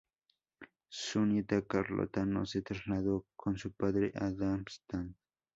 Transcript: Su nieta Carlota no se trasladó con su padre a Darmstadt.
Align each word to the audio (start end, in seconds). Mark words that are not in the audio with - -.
Su 0.89 1.27
nieta 1.27 1.61
Carlota 1.61 2.25
no 2.25 2.47
se 2.47 2.63
trasladó 2.63 3.27
con 3.35 3.55
su 3.59 3.71
padre 3.71 4.11
a 4.15 4.31
Darmstadt. 4.31 5.11